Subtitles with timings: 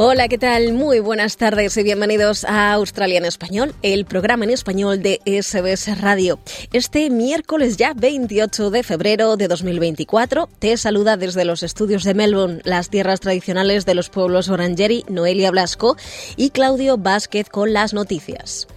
[0.00, 0.74] Hola, ¿qué tal?
[0.74, 6.00] Muy buenas tardes y bienvenidos a Australia en Español, el programa en español de SBS
[6.00, 6.38] Radio.
[6.72, 12.60] Este miércoles ya 28 de febrero de 2024 te saluda desde los estudios de Melbourne,
[12.62, 15.96] las tierras tradicionales de los pueblos Orangeri, Noelia Blasco
[16.36, 18.68] y Claudio Vázquez con las noticias.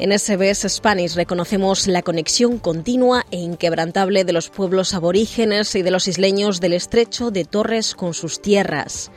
[0.00, 5.90] En SBS Spanish reconocemos la conexión continua e inquebrantable de los pueblos aborígenes y de
[5.90, 9.10] los isleños del estrecho de Torres con sus tierras.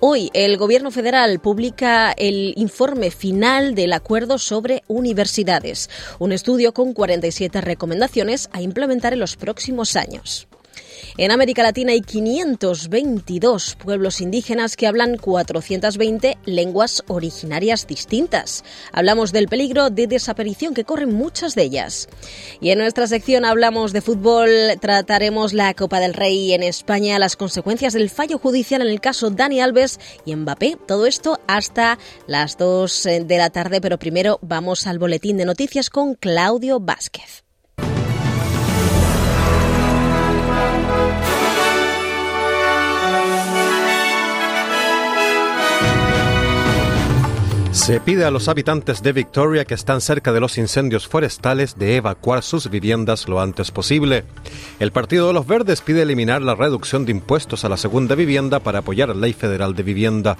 [0.00, 6.94] Hoy el Gobierno federal publica el informe final del acuerdo sobre universidades, un estudio con
[6.94, 10.48] 47 recomendaciones a implementar en los próximos años.
[11.16, 18.64] En América Latina hay 522 pueblos indígenas que hablan 420 lenguas originarias distintas.
[18.90, 22.08] Hablamos del peligro de desaparición que corren muchas de ellas.
[22.60, 27.36] Y en nuestra sección hablamos de fútbol, trataremos la Copa del Rey en España, las
[27.36, 30.78] consecuencias del fallo judicial en el caso Dani Alves y Mbappé.
[30.84, 35.90] Todo esto hasta las 2 de la tarde, pero primero vamos al boletín de noticias
[35.90, 37.43] con Claudio Vázquez.
[47.84, 51.96] Se pide a los habitantes de Victoria que están cerca de los incendios forestales de
[51.96, 54.24] evacuar sus viviendas lo antes posible.
[54.80, 58.58] El Partido de los Verdes pide eliminar la reducción de impuestos a la segunda vivienda
[58.60, 60.38] para apoyar la ley federal de vivienda.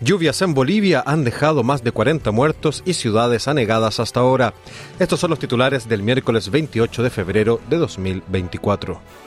[0.00, 4.54] Lluvias en Bolivia han dejado más de 40 muertos y ciudades anegadas hasta ahora.
[5.00, 9.25] Estos son los titulares del miércoles 28 de febrero de 2024.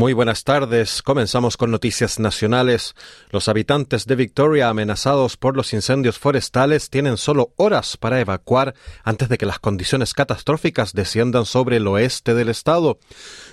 [0.00, 1.02] Muy buenas tardes.
[1.02, 2.94] Comenzamos con noticias nacionales.
[3.32, 8.74] Los habitantes de Victoria amenazados por los incendios forestales tienen solo horas para evacuar
[9.04, 12.98] antes de que las condiciones catastróficas desciendan sobre el oeste del estado,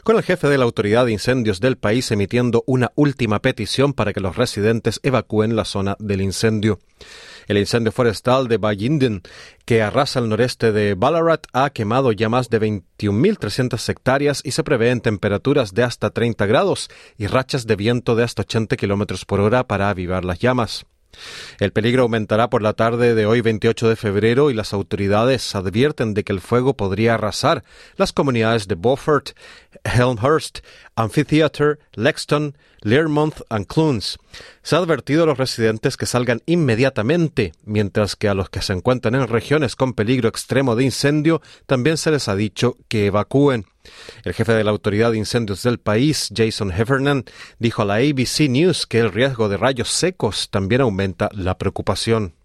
[0.07, 4.13] con el jefe de la Autoridad de Incendios del país emitiendo una última petición para
[4.13, 6.79] que los residentes evacúen la zona del incendio.
[7.49, 9.21] El incendio forestal de Bayinden,
[9.65, 14.63] que arrasa el noreste de Ballarat, ha quemado ya más de 21.300 hectáreas y se
[14.63, 19.41] prevén temperaturas de hasta 30 grados y rachas de viento de hasta 80 kilómetros por
[19.41, 20.85] hora para avivar las llamas.
[21.59, 26.13] El peligro aumentará por la tarde de hoy 28 de febrero y las autoridades advierten
[26.13, 27.63] de que el fuego podría arrasar
[27.95, 29.31] las comunidades de Beaufort,
[29.83, 30.59] Helmhurst,
[30.95, 34.17] Amphitheatre, Lexton, Learmonth y Clunes.
[34.61, 38.73] Se ha advertido a los residentes que salgan inmediatamente, mientras que a los que se
[38.73, 43.65] encuentran en regiones con peligro extremo de incendio también se les ha dicho que evacúen.
[44.23, 47.25] El jefe de la Autoridad de Incendios del país, Jason Heffernan,
[47.59, 52.36] dijo a la ABC News que el riesgo de rayos secos también aumenta la preocupación.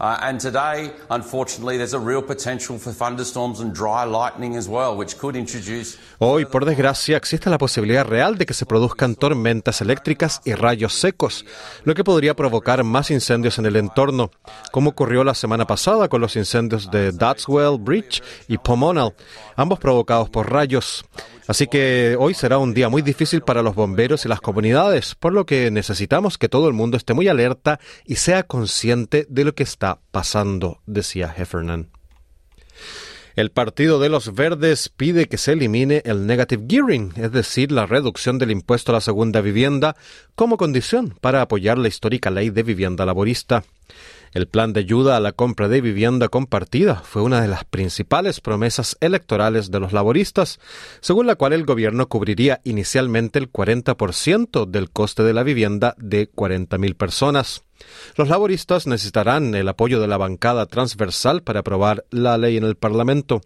[0.00, 4.96] Uh, and today, unfortunately, there's a real potential for thunderstorms and dry lightning as well,
[4.96, 5.98] which could introduce.
[6.18, 10.94] Hoy, por desgracia, existe la posibilidad real de que se produzcan tormentas eléctricas y rayos
[10.94, 11.44] secos,
[11.84, 14.30] lo que podría provocar más incendios en el entorno,
[14.72, 19.14] como ocurrió la semana pasada con los incendios de Datswell Bridge y Pomonal,
[19.54, 21.04] ambos provocados por rayos.
[21.50, 25.32] Así que hoy será un día muy difícil para los bomberos y las comunidades, por
[25.32, 29.52] lo que necesitamos que todo el mundo esté muy alerta y sea consciente de lo
[29.52, 31.90] que está pasando, decía Heffernan.
[33.34, 37.84] El Partido de los Verdes pide que se elimine el negative gearing, es decir, la
[37.84, 39.96] reducción del impuesto a la segunda vivienda,
[40.36, 43.64] como condición para apoyar la histórica ley de vivienda laborista.
[44.32, 48.40] El plan de ayuda a la compra de vivienda compartida fue una de las principales
[48.40, 50.60] promesas electorales de los laboristas,
[51.00, 56.30] según la cual el gobierno cubriría inicialmente el 40% del coste de la vivienda de
[56.30, 57.64] 40.000 personas.
[58.14, 62.76] Los laboristas necesitarán el apoyo de la bancada transversal para aprobar la ley en el
[62.76, 63.40] Parlamento.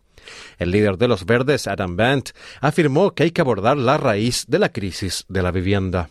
[0.59, 2.31] El líder de los verdes, Adam Bant,
[2.61, 6.11] afirmó que hay que abordar la raíz de la crisis de la vivienda.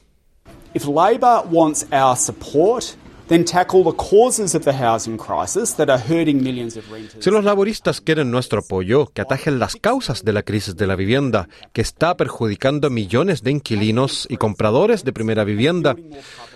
[7.19, 10.95] Si los laboristas quieren nuestro apoyo, que atajen las causas de la crisis de la
[10.95, 15.95] vivienda, que está perjudicando a millones de inquilinos y compradores de primera vivienda,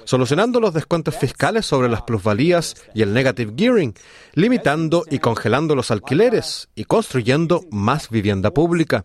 [0.08, 3.94] solucionando los descuentos fiscales sobre las plusvalías y el negative gearing,
[4.36, 9.04] limitando y congelando los alquileres y construyendo más vivienda pública.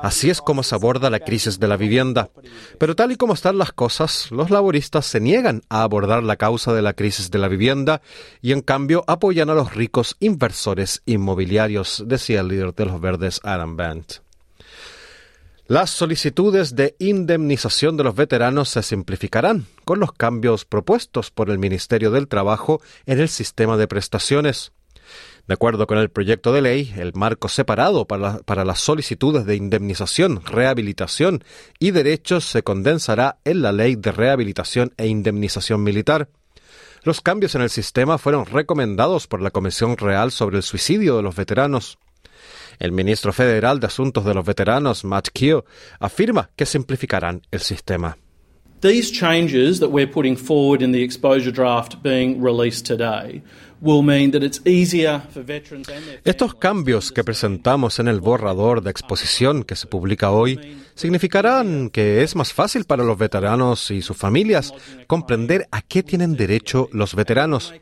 [0.00, 2.30] Así es como se aborda la crisis de la vivienda.
[2.78, 6.72] Pero tal y como están las cosas, los laboristas se niegan a abordar la causa
[6.72, 8.00] de la crisis de la vivienda
[8.40, 13.40] y en cambio apoyan a los ricos inversores inmobiliarios, decía el líder de los verdes
[13.42, 14.12] Adam Bent.
[15.66, 21.58] Las solicitudes de indemnización de los veteranos se simplificarán con los cambios propuestos por el
[21.58, 24.72] Ministerio del Trabajo en el sistema de prestaciones.
[25.46, 30.42] De acuerdo con el proyecto de ley, el marco separado para, las solicitudes de indemnización,
[30.42, 31.44] rehabilitación
[31.78, 36.30] y derechos se condensará en la Ley de Rehabilitación e Indemnización Militar.
[37.02, 41.22] Los cambios en el sistema fueron recomendados por la Comisión Real sobre el Suicidio de
[41.22, 41.98] los Veteranos.
[42.78, 45.66] El ministro federal de Asuntos de los Veteranos, Matt Keogh,
[46.00, 48.16] afirma que simplificarán el sistema.
[48.84, 53.40] These changes that we're putting forward in the exposure draft being released today
[56.24, 60.58] estos cambios que presentamos en el borrador de exposición que se publica hoy
[60.94, 64.72] significarán que es más fácil para los veteranos y sus familias
[65.06, 67.74] comprender a qué tienen derecho los veteranos.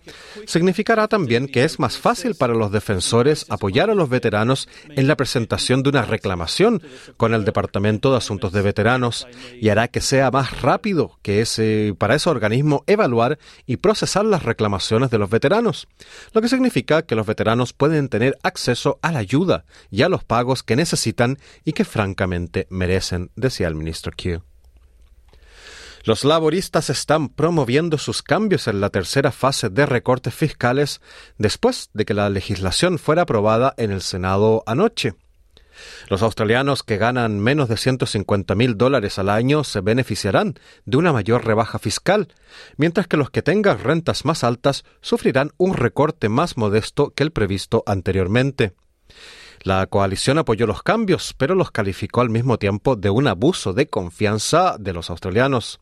[0.46, 5.16] Significará también que es más fácil para los defensores apoyar a los veteranos en la
[5.16, 6.82] presentación de una reclamación
[7.16, 9.26] con el Departamento de Asuntos de Veteranos
[9.60, 14.42] y hará que sea más rápido que ese, para ese organismo evaluar y procesar las
[14.42, 15.86] reclamaciones de los veteranos
[16.32, 20.24] lo que significa que los veteranos pueden tener acceso a la ayuda y a los
[20.24, 23.01] pagos que necesitan y que francamente merecen,
[23.36, 24.42] decía el ministro Q.
[26.04, 31.00] Los laboristas están promoviendo sus cambios en la tercera fase de recortes fiscales
[31.38, 35.14] después de que la legislación fuera aprobada en el Senado anoche.
[36.08, 40.54] Los australianos que ganan menos de 150 mil dólares al año se beneficiarán
[40.84, 42.28] de una mayor rebaja fiscal,
[42.76, 47.30] mientras que los que tengan rentas más altas sufrirán un recorte más modesto que el
[47.30, 48.74] previsto anteriormente.
[49.64, 53.86] La coalición apoyó los cambios, pero los calificó al mismo tiempo de un abuso de
[53.86, 55.80] confianza de los australianos.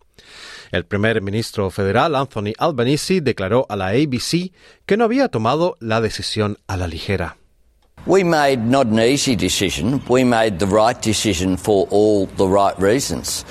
[0.71, 4.53] El primer ministro federal, Anthony Albanese, declaró a la ABC
[4.85, 7.39] que no había tomado la decisión a la ligera.
[8.07, 10.01] We made not an easy decision.
[10.09, 13.45] We made the right decision for all the right reasons.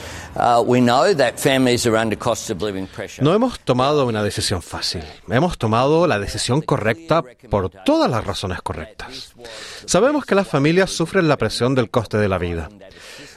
[3.22, 5.04] No hemos tomado una decisión fácil.
[5.30, 9.34] Hemos tomado la decisión correcta por todas las razones correctas.
[9.86, 12.70] Sabemos que las familias sufren la presión del coste de la vida.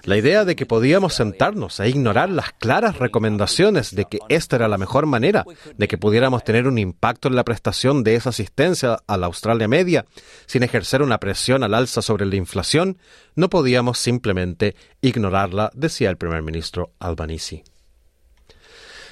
[0.05, 4.67] La idea de que podíamos sentarnos e ignorar las claras recomendaciones de que esta era
[4.67, 5.45] la mejor manera
[5.77, 9.69] de que pudiéramos tener un impacto en la prestación de esa asistencia a la Australia
[9.69, 10.05] media
[10.47, 12.99] sin ejercer una presión al alza sobre la inflación,
[13.37, 17.63] no podíamos simplemente ignorarla, decía el primer ministro Albanese.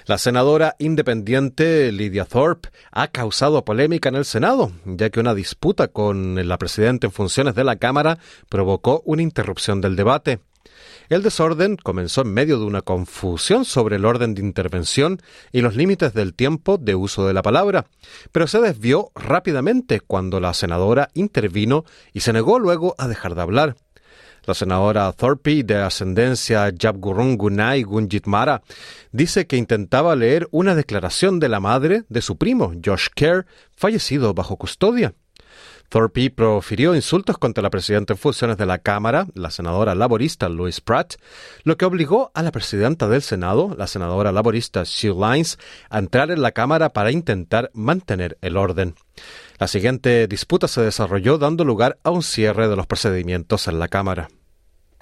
[0.06, 5.86] La senadora independiente Lydia Thorpe ha causado polémica en el Senado, ya que una disputa
[5.86, 10.40] con la presidenta en funciones de la Cámara provocó una interrupción del debate.
[11.10, 15.20] El desorden comenzó en medio de una confusión sobre el orden de intervención
[15.50, 17.86] y los límites del tiempo de uso de la palabra,
[18.30, 23.42] pero se desvió rápidamente cuando la senadora intervino y se negó luego a dejar de
[23.42, 23.76] hablar.
[24.46, 28.62] La senadora Thorpe, de ascendencia Yabgurung Gunai Gunjitmara,
[29.10, 34.32] dice que intentaba leer una declaración de la madre de su primo, Josh Kerr, fallecido
[34.32, 35.12] bajo custodia.
[35.90, 40.80] Thorpe profirió insultos contra la presidenta en funciones de la Cámara, la senadora laborista Louise
[40.80, 41.14] Pratt,
[41.64, 45.58] lo que obligó a la presidenta del Senado, la senadora laborista Sue Lines,
[45.90, 48.94] a entrar en la Cámara para intentar mantener el orden.
[49.58, 53.88] La siguiente disputa se desarrolló dando lugar a un cierre de los procedimientos en la
[53.88, 54.28] Cámara.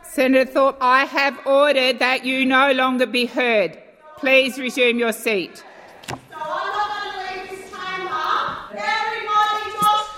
[0.03, 3.79] Senator Thorpe, I have ordered that you no longer be heard.
[4.19, 5.63] Please resume your seat.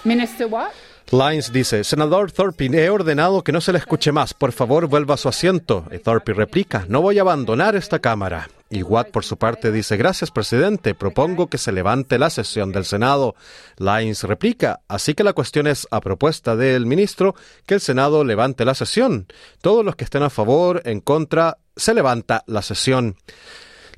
[0.05, 0.71] Minister what?
[1.13, 4.33] Lines dice, Senador Thorpe, he ordenado que no se le escuche más.
[4.33, 5.85] Por favor, vuelva a su asiento.
[5.91, 8.49] Y Thorpe replica, no voy a abandonar esta Cámara.
[8.71, 10.95] Y Watt, por su parte, dice, gracias, presidente.
[10.95, 13.35] Propongo que se levante la sesión del Senado.
[13.77, 17.35] Lines replica, así que la cuestión es, a propuesta del ministro,
[17.67, 19.27] que el Senado levante la sesión.
[19.61, 23.17] Todos los que estén a favor, en contra, se levanta la sesión.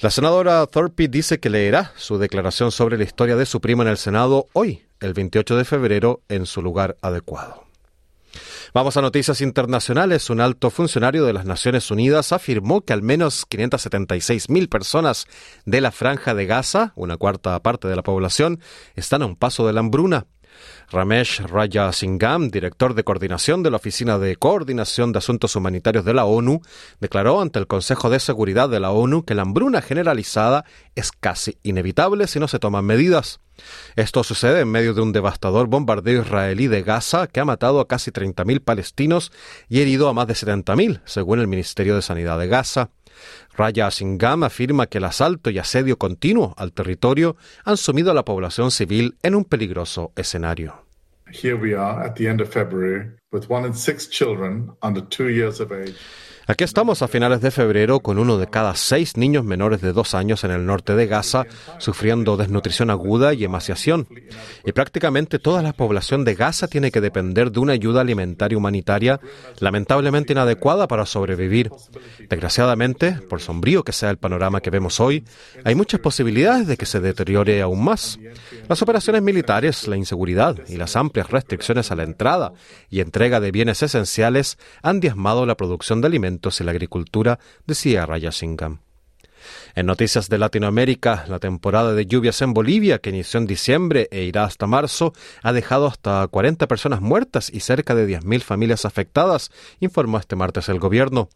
[0.02, 3.88] La senadora Thorpe dice que leerá su declaración sobre la historia de su primo en
[3.88, 7.66] el Senado hoy, el 28 de febrero, en su lugar adecuado.
[8.74, 10.28] Vamos a noticias internacionales.
[10.28, 15.28] Un alto funcionario de las Naciones Unidas afirmó que al menos 576.000 personas
[15.66, 18.58] de la franja de Gaza, una cuarta parte de la población,
[18.96, 20.26] están a un paso de la hambruna.
[20.92, 26.26] Ramesh Rajasingam, director de coordinación de la Oficina de Coordinación de Asuntos Humanitarios de la
[26.26, 26.60] ONU,
[27.00, 31.56] declaró ante el Consejo de Seguridad de la ONU que la hambruna generalizada es casi
[31.62, 33.40] inevitable si no se toman medidas.
[33.96, 37.88] Esto sucede en medio de un devastador bombardeo israelí de Gaza que ha matado a
[37.88, 39.32] casi 30.000 palestinos
[39.68, 42.90] y herido a más de 70.000, según el Ministerio de Sanidad de Gaza.
[43.56, 48.24] Raya Asingam afirma que el asalto y asedio continuo al territorio han sumido a la
[48.24, 50.81] población civil en un peligroso escenario.
[51.32, 55.30] Here we are at the end of February with one in six children under two
[55.30, 55.96] years of age
[56.48, 60.12] Aquí estamos a finales de febrero con uno de cada seis niños menores de dos
[60.12, 61.46] años en el norte de Gaza
[61.78, 64.08] sufriendo desnutrición aguda y emaciación.
[64.64, 69.20] Y prácticamente toda la población de Gaza tiene que depender de una ayuda alimentaria humanitaria
[69.60, 71.70] lamentablemente inadecuada para sobrevivir.
[72.28, 75.24] Desgraciadamente, por sombrío que sea el panorama que vemos hoy,
[75.64, 78.18] hay muchas posibilidades de que se deteriore aún más.
[78.68, 82.52] Las operaciones militares, la inseguridad y las amplias restricciones a la entrada
[82.90, 88.06] y entrega de bienes esenciales han diezmado la producción de alimentos y la agricultura, decía
[88.06, 88.80] Raya Singham.
[89.74, 94.24] En noticias de Latinoamérica, la temporada de lluvias en Bolivia, que inició en diciembre e
[94.24, 99.50] irá hasta marzo, ha dejado hasta 40 personas muertas y cerca de 10.000 familias afectadas,
[99.80, 101.30] informó este martes el gobierno.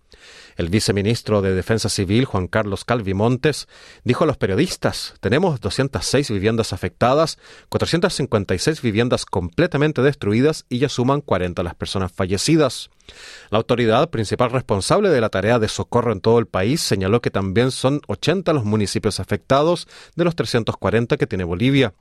[0.57, 3.69] El viceministro de Defensa Civil, Juan Carlos Calvimontes,
[4.05, 7.39] dijo a los periodistas, tenemos 206 viviendas afectadas,
[7.69, 12.91] 456 viviendas completamente destruidas y ya suman 40 las personas fallecidas.
[13.51, 17.31] La autoridad principal responsable de la tarea de socorro en todo el país señaló que
[17.31, 21.95] también son 80 los municipios afectados de los 340 que tiene Bolivia.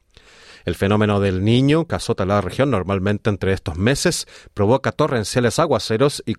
[0.65, 6.24] El fenómeno del niño, que azota la región normalmente entre estos meses, provoca torrenciales aguaceros
[6.25, 6.34] y,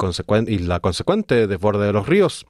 [0.49, 2.47] y la consecuente desborde de los ríos.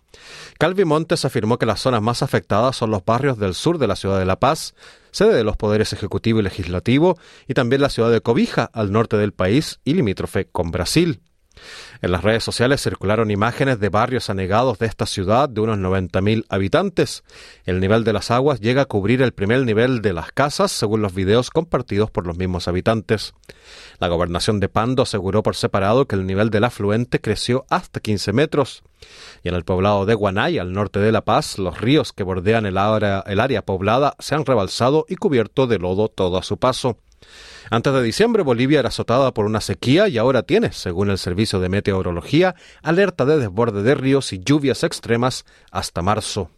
[0.58, 3.96] Calvi Montes afirmó que las zonas más afectadas son los barrios del sur de la
[3.96, 4.74] ciudad de La Paz,
[5.10, 9.18] sede de los poderes ejecutivo y legislativo, y también la ciudad de Cobija, al norte
[9.18, 11.20] del país y limítrofe con Brasil.
[12.02, 16.44] En las redes sociales circularon imágenes de barrios anegados de esta ciudad de unos 90.000
[16.48, 17.24] habitantes.
[17.64, 21.02] El nivel de las aguas llega a cubrir el primer nivel de las casas, según
[21.02, 23.34] los videos compartidos por los mismos habitantes.
[23.98, 28.32] La gobernación de Pando aseguró por separado que el nivel del afluente creció hasta 15
[28.32, 28.82] metros.
[29.42, 32.66] Y en el poblado de Guanay, al norte de La Paz, los ríos que bordean
[32.66, 36.58] el área, el área poblada se han rebalsado y cubierto de lodo todo a su
[36.58, 36.98] paso.
[37.70, 41.58] Antes de diciembre, Bolivia era azotada por una sequía y ahora tiene, según el Servicio
[41.58, 46.50] de Meteorología, alerta de desborde de ríos y lluvias extremas hasta marzo.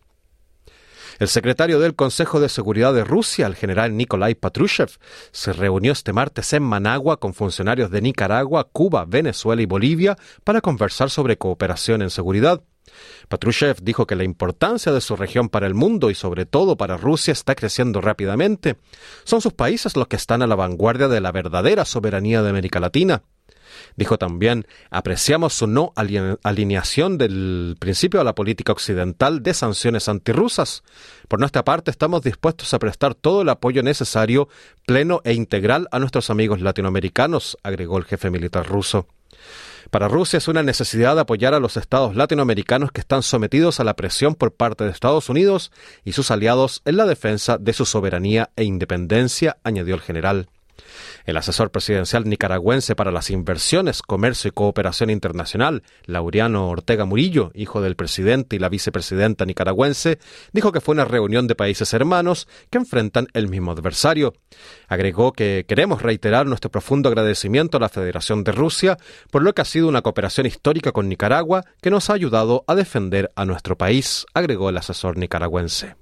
[1.18, 4.90] El secretario del Consejo de Seguridad de Rusia, el general Nikolai Patrushev,
[5.32, 10.60] se reunió este martes en Managua con funcionarios de Nicaragua, Cuba, Venezuela y Bolivia para
[10.60, 12.62] conversar sobre cooperación en seguridad.
[13.28, 16.96] Patrushev dijo que la importancia de su región para el mundo y sobre todo para
[16.96, 18.76] Rusia está creciendo rápidamente.
[19.24, 22.80] Son sus países los que están a la vanguardia de la verdadera soberanía de América
[22.80, 23.22] Latina.
[23.96, 25.92] Dijo también, apreciamos su no
[26.42, 30.82] alineación del principio a la política occidental de sanciones antirrusas.
[31.28, 34.48] Por nuestra parte, estamos dispuestos a prestar todo el apoyo necesario,
[34.86, 39.06] pleno e integral a nuestros amigos latinoamericanos, agregó el jefe militar ruso.
[39.90, 43.96] Para Rusia es una necesidad apoyar a los estados latinoamericanos que están sometidos a la
[43.96, 45.72] presión por parte de Estados Unidos
[46.04, 50.48] y sus aliados en la defensa de su soberanía e independencia, añadió el general.
[51.24, 57.80] El asesor presidencial nicaragüense para las inversiones, comercio y cooperación internacional, Laureano Ortega Murillo, hijo
[57.80, 60.18] del presidente y la vicepresidenta nicaragüense,
[60.52, 64.34] dijo que fue una reunión de países hermanos que enfrentan el mismo adversario.
[64.88, 68.96] Agregó que queremos reiterar nuestro profundo agradecimiento a la Federación de Rusia
[69.30, 72.74] por lo que ha sido una cooperación histórica con Nicaragua que nos ha ayudado a
[72.74, 75.96] defender a nuestro país, agregó el asesor nicaragüense.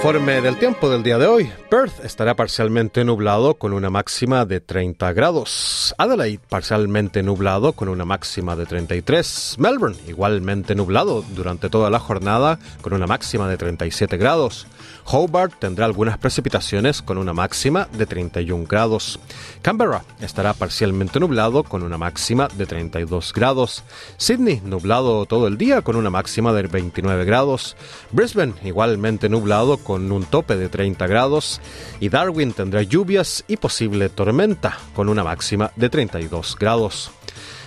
[0.00, 1.52] Informe del tiempo del día de hoy.
[1.68, 5.94] Perth estará parcialmente nublado con una máxima de 30 grados.
[5.98, 9.56] Adelaide parcialmente nublado con una máxima de 33.
[9.58, 14.66] Melbourne igualmente nublado durante toda la jornada con una máxima de 37 grados.
[15.04, 19.18] Hobart tendrá algunas precipitaciones con una máxima de 31 grados.
[19.60, 23.84] Canberra estará parcialmente nublado con una máxima de 32 grados.
[24.16, 27.76] Sydney nublado todo el día con una máxima de 29 grados.
[28.12, 31.60] Brisbane igualmente nublado con un tope de 30 grados.
[31.98, 37.10] Y Darwin tendrá lluvias y posible tormenta con una máxima de 32 grados.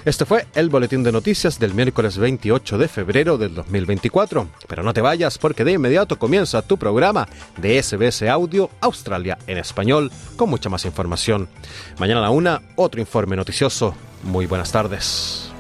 [0.06, 4.48] Este fue el boletín de noticias del miércoles 28 de febrero del 2024.
[4.70, 7.28] Pero no te vayas porque de inmediato comienza tu programa
[7.58, 11.50] de SBS Audio Australia en español con mucha más información.
[12.00, 13.96] Mañana a la una, otro informe noticioso.
[14.24, 15.53] Muy buenas tardes.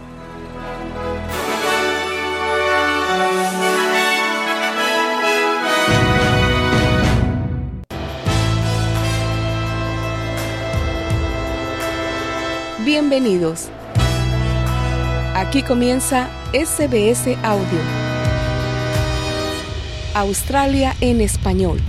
[12.86, 13.70] Bienvenidos.
[15.36, 17.80] Aquí comienza SBS Audio.
[20.14, 21.80] Australia en español.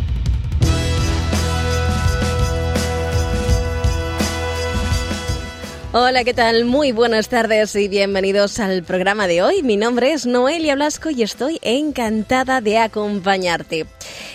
[5.97, 6.65] Hola, ¿qué tal?
[6.65, 9.63] Muy buenas tardes y bienvenidos al programa de hoy.
[9.63, 13.87] Mi nombre es Noelia Blasco y estoy encantada de acompañarte.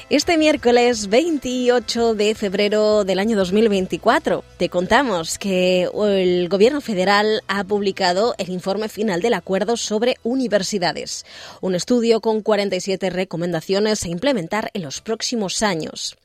[0.09, 7.65] Este miércoles 28 de febrero del año 2024 te contamos que el Gobierno federal ha
[7.65, 11.25] publicado el informe final del acuerdo sobre universidades,
[11.59, 16.15] un estudio con 47 recomendaciones a implementar en los próximos años.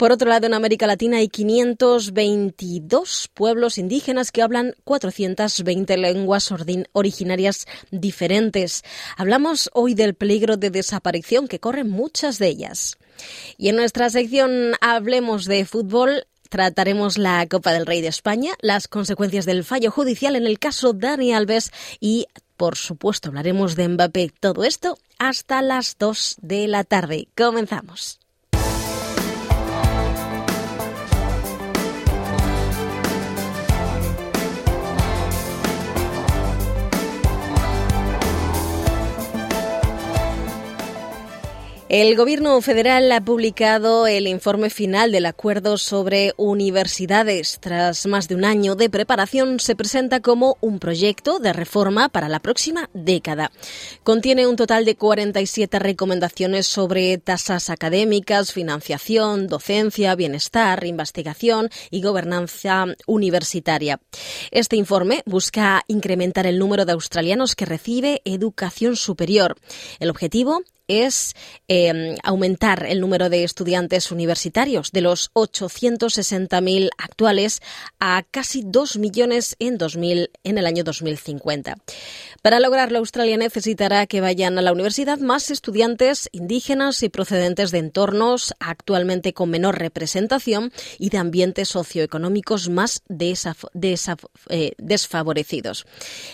[0.00, 6.50] Por otro lado, en América Latina hay 522 pueblos indígenas que hablan 420 lenguas
[6.92, 8.82] originarias diferentes.
[9.18, 12.96] Hablamos hoy del peligro de desaparición que corren muchas de ellas.
[13.58, 18.88] Y en nuestra sección Hablemos de fútbol, Trataremos la Copa del Rey de España, las
[18.88, 22.26] consecuencias del fallo judicial en el caso Dani Alves y,
[22.56, 24.32] por supuesto, hablaremos de Mbappé.
[24.40, 27.28] Todo esto hasta las 2 de la tarde.
[27.36, 28.19] Comenzamos.
[41.90, 47.58] El Gobierno federal ha publicado el informe final del acuerdo sobre universidades.
[47.60, 52.28] Tras más de un año de preparación, se presenta como un proyecto de reforma para
[52.28, 53.50] la próxima década.
[54.04, 62.84] Contiene un total de 47 recomendaciones sobre tasas académicas, financiación, docencia, bienestar, investigación y gobernanza
[63.08, 63.98] universitaria.
[64.52, 69.56] Este informe busca incrementar el número de australianos que recibe educación superior.
[69.98, 71.36] El objetivo es
[71.68, 77.62] em, aumentar el número de estudiantes universitarios de los 860.000 actuales
[78.00, 81.76] a casi 2 millones en, 2000, en el año 2050.
[82.42, 87.78] Para lograrlo, Australia necesitará que vayan a la universidad más estudiantes indígenas y procedentes de
[87.78, 95.86] entornos actualmente con menor representación y de ambientes socioeconómicos más eh, desfavorecidos.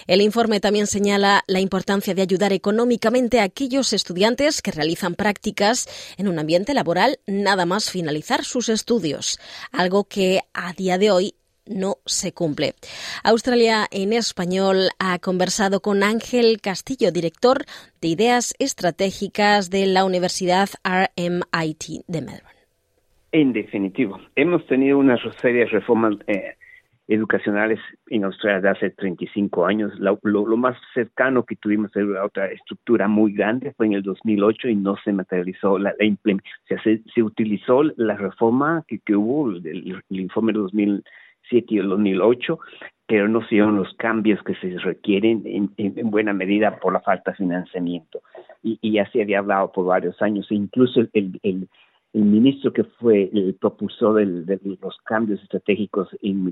[0.06, 5.88] El informe también señala la importancia de ayudar económicamente a aquellos estudiantes que realizan prácticas
[6.18, 9.38] en un ambiente laboral nada más finalizar sus estudios,
[9.72, 11.34] algo que a día de hoy
[11.66, 12.74] no se cumple.
[13.24, 17.64] Australia en español ha conversado con Ángel Castillo, director
[18.00, 22.56] de ideas estratégicas de la Universidad RMIT de Melbourne.
[23.32, 26.56] En definitivo, hemos tenido unas serias reformas eh,
[27.08, 29.92] educacionales en Australia de hace 35 años.
[29.98, 34.68] Lo, lo, más cercano que tuvimos a otra estructura muy grande fue en el 2008
[34.68, 36.38] y no se materializó la, la
[36.82, 42.58] se, se, utilizó la reforma que, que hubo, el, informe del 2007 y el 2008,
[43.06, 46.92] pero no se dieron los cambios que se requieren en, en, en buena medida por
[46.92, 48.20] la falta de financiamiento.
[48.64, 51.68] Y, y, ya se había hablado por varios años, e incluso el, el
[52.16, 56.44] el ministro que fue el propulsor de los cambios estratégicos en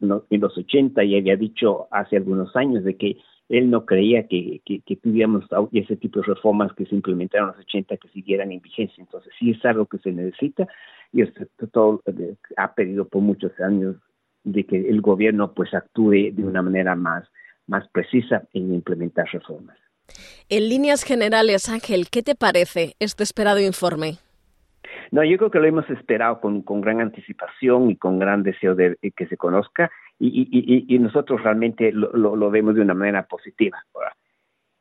[0.00, 3.16] en los 80 y había dicho hace algunos años de que
[3.48, 7.64] él no creía que, que, tuviéramos ese tipo de reformas que se implementaron en los
[7.64, 9.02] 80 que siguieran en vigencia.
[9.02, 10.68] Entonces, sí es algo que se necesita
[11.12, 11.24] y
[11.72, 13.96] todo eh, ha pedido por muchos años
[14.44, 17.24] de que el gobierno pues actúe de una manera más,
[17.66, 19.78] más precisa en implementar reformas.
[20.48, 24.18] En líneas generales, Ángel, ¿qué te parece este esperado informe?
[25.10, 28.74] No, yo creo que lo hemos esperado con, con gran anticipación y con gran deseo
[28.74, 33.24] de, que se conozca y, y, y nosotros realmente lo, lo, vemos de una manera
[33.24, 33.84] positiva.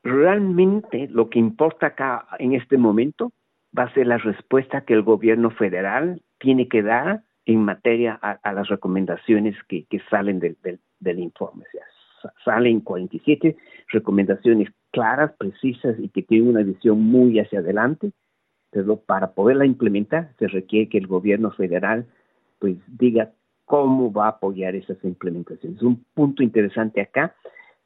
[0.04, 3.32] Realmente lo que importa acá en este momento
[3.78, 8.52] va a ser la respuesta que el gobierno federal tiene que dar en materia a,
[8.52, 11.63] las recomendaciones que, que salen del, del, del informe.
[11.63, 13.56] O sea, salen 47
[13.90, 18.12] recomendaciones claras, precisas y que tienen una visión muy hacia adelante
[18.71, 22.06] pero para poderla implementar se requiere que el gobierno federal
[22.60, 23.32] pues diga
[23.65, 25.82] cómo va a apoyar esas implementaciones.
[25.82, 27.36] Un punto interesante acá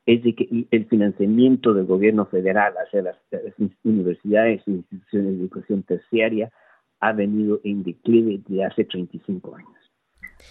[0.06, 5.40] es de que el financiamiento del gobierno federal hacia las, las universidades e instituciones de
[5.40, 6.52] educación terciaria
[7.00, 9.70] ha venido en declive desde hace 35 años.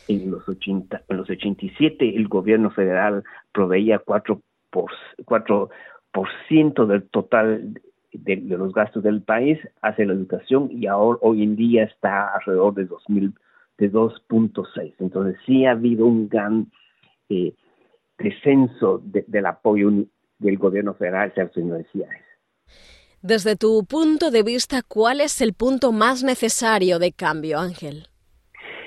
[0.08, 4.40] En los, 80, en los 87 el gobierno federal proveía 4%,
[4.70, 4.90] por,
[5.24, 5.68] 4
[6.86, 7.80] del total
[8.12, 12.35] de, de, los gastos del país hacia la educación y ahora hoy en día está
[12.35, 13.35] alrededor de 2000
[13.81, 14.94] de 2.6.
[15.01, 16.70] Entonces sí ha habido un gran
[17.29, 17.55] eh,
[18.18, 19.90] descenso de, del apoyo
[20.38, 22.23] del gobierno federal hacia las universidades.
[23.23, 28.07] Desde tu punto de vista, ¿cuál es el punto más necesario de cambio, Ángel?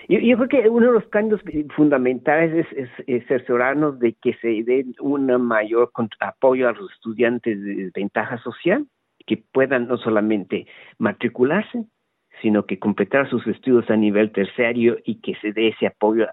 [0.09, 1.41] Yo, yo, creo que uno de los cambios
[1.75, 7.91] fundamentales es, es, cerciorarnos de que se dé un mayor apoyo a los estudiantes de
[7.95, 8.85] ventaja social,
[9.25, 11.85] que puedan no solamente matricularse,
[12.41, 16.27] sino que completar sus estudios a nivel terciario y que se dé ese apoyo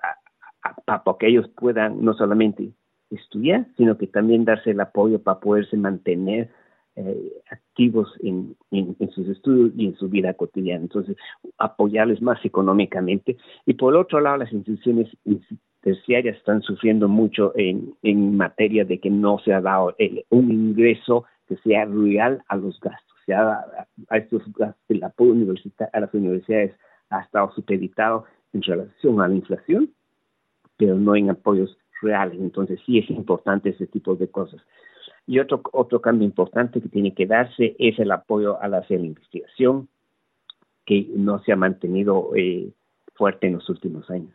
[0.84, 2.70] para que ellos puedan no solamente
[3.10, 6.50] estudiar, sino que también darse el apoyo para poderse mantener
[6.96, 8.56] eh, activos en,
[9.14, 10.82] sus estudios y en su vida cotidiana.
[10.82, 11.16] Entonces,
[11.58, 13.36] apoyarles más económicamente.
[13.66, 15.08] Y por el otro lado, las instituciones
[15.80, 19.94] terciarias están sufriendo mucho en, materia de que no se ha dado
[20.30, 23.16] un ingreso que sea real a los gastos.
[23.26, 23.66] Se ha,
[24.08, 25.34] a estos gastos, el apoyo
[25.92, 26.76] a las universidades
[27.10, 29.90] ha estado supeditado en relación a la inflación,
[30.76, 32.38] pero no en apoyos reales.
[32.38, 34.62] Entonces, sí es importante ese tipo de cosas.
[35.26, 39.88] Y otro, otro cambio importante que tiene que darse es el apoyo a la investigación,
[40.86, 42.70] que no se ha mantenido eh,
[43.14, 44.34] fuerte en los últimos años.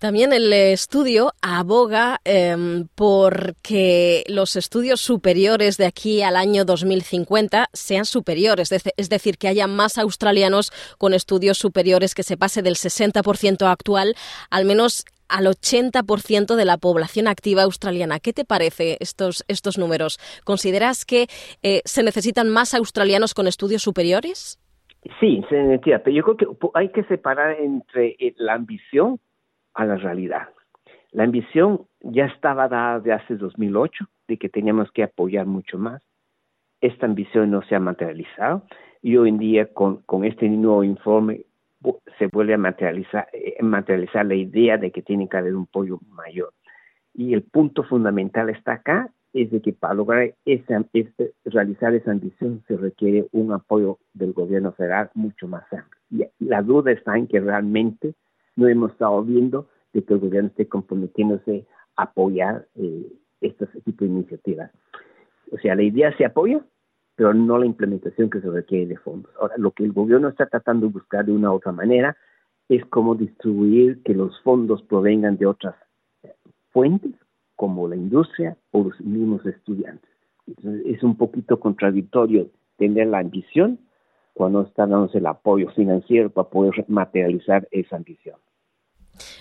[0.00, 2.56] También el estudio aboga eh,
[2.94, 9.48] por que los estudios superiores de aquí al año 2050 sean superiores, es decir, que
[9.48, 14.14] haya más australianos con estudios superiores, que se pase del 60% actual
[14.48, 18.20] al menos al 80% de la población activa australiana.
[18.20, 20.18] ¿Qué te parece estos, estos números?
[20.44, 21.26] ¿Consideras que
[21.62, 24.58] eh, se necesitan más australianos con estudios superiores?
[25.20, 29.20] Sí, se necesita, pero yo creo que hay que separar entre eh, la ambición
[29.80, 30.48] a la realidad.
[31.12, 36.02] La ambición ya estaba dada de hace 2008, de que teníamos que apoyar mucho más.
[36.80, 38.62] Esta ambición no se ha materializado
[39.02, 41.46] y hoy en día con, con este nuevo informe
[42.18, 45.98] se vuelve a materializar, eh, materializar la idea de que tiene que haber un apoyo
[46.10, 46.52] mayor.
[47.14, 50.84] Y el punto fundamental está acá, es de que para lograr esa,
[51.44, 56.30] realizar esa ambición se requiere un apoyo del gobierno federal mucho más amplio.
[56.38, 58.14] Y la duda está en que realmente
[58.60, 64.04] no hemos estado viendo de que el gobierno esté comprometiéndose a apoyar eh, este tipo
[64.04, 64.70] de iniciativas.
[65.50, 66.60] O sea, la idea se apoya,
[67.16, 69.32] pero no la implementación que se requiere de fondos.
[69.40, 72.16] Ahora, lo que el gobierno está tratando de buscar de una u otra manera
[72.68, 75.74] es cómo distribuir que los fondos provengan de otras
[76.22, 76.34] eh,
[76.70, 77.14] fuentes,
[77.56, 80.10] como la industria o los mismos estudiantes.
[80.46, 83.78] Entonces, es un poquito contradictorio tener la ambición
[84.34, 88.36] cuando está dándose el apoyo financiero para poder materializar esa ambición.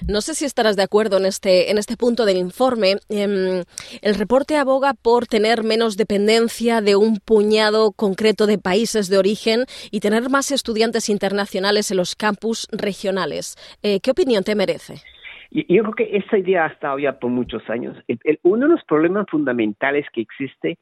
[0.07, 2.95] No sé si estarás de acuerdo en este, en este punto del informe.
[3.09, 3.63] Em,
[4.01, 9.65] el reporte aboga por tener menos dependencia de un puñado concreto de países de origen
[9.91, 13.55] y tener más estudiantes internacionales en los campus regionales.
[13.83, 14.95] Eh, ¿Qué opinión te merece?
[15.51, 17.97] Yo creo que esa idea ha estado ya por muchos años.
[18.43, 20.77] uno de los problemas fundamentales que existe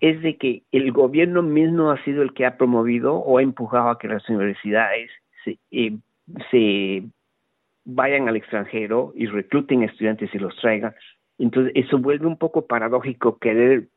[0.00, 3.90] es de que el gobierno mismo ha sido el que ha promovido o ha empujado
[3.90, 5.10] a que las universidades
[5.44, 5.96] se, eh,
[6.50, 7.04] se
[7.90, 10.94] vayan al extranjero y recluten estudiantes y los traigan.
[11.38, 13.88] Entonces, eso vuelve un poco paradójico querer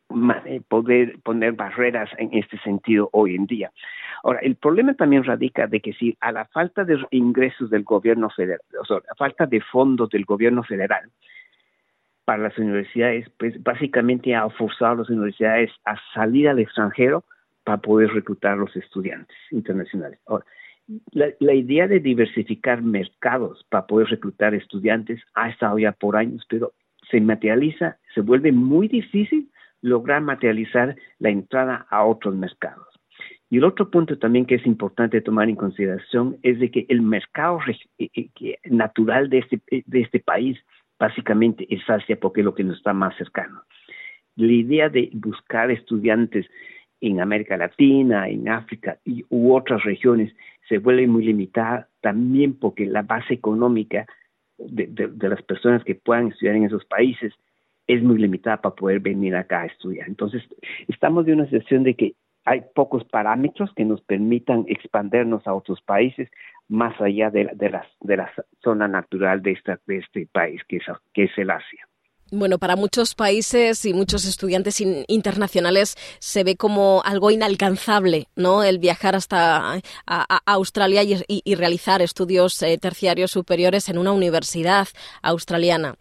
[0.46, 3.72] eh, poder poner barreras en este sentido hoy en día.
[4.24, 8.30] Ahora, el problema también radica de que si a la falta de ingresos del gobierno
[8.30, 11.10] federal, o sea, a falta de fondos del gobierno federal
[12.24, 17.26] para las universidades, pues básicamente ha forzado a las universidades a salir al extranjero
[17.66, 20.20] para poder reclutar a los estudiantes internacionales.
[20.28, 20.46] Ahora,
[21.12, 26.74] la, idea de diversificar mercados para poder reclutar estudiantes ha estado ya por años, pero
[27.10, 29.50] se materializa, se vuelve muy difícil
[29.82, 32.88] lograr materializar la entrada a otros mercados.
[33.50, 37.02] Y el otro punto también que es importante tomar en consideración es de que el
[37.02, 40.58] mercado eh, eh, natural de este, de este país
[40.98, 43.64] básicamente es Asia porque es lo que nos está más cercano.
[44.36, 46.46] La idea de buscar estudiantes
[47.02, 50.34] en América Latina, en África y, u otras regiones
[50.70, 54.06] se vuelve muy limitada también porque la base económica
[54.58, 57.34] de, las personas que puedan estudiar en esos países
[57.88, 60.08] es muy limitada para poder venir acá a estudiar.
[60.08, 60.44] Entonces,
[60.88, 62.14] estamos en una situación de que
[62.46, 66.30] hay pocos parámetros que nos permitan expandernos a otros países
[66.68, 68.32] más allá de, de, la, de la
[68.64, 71.88] zona natural de, esta, de este país, que es el Asia.
[72.34, 78.64] Bueno, para muchos países y muchos estudiantes internacionales se ve como algo inalcanzable, ¿no?
[78.64, 79.82] El viajar hasta
[80.46, 84.88] Australia y, realizar estudios eh, terciarios superiores en una universidad
[85.22, 85.96] australiana.